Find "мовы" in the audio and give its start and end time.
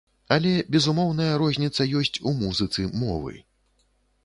3.05-3.33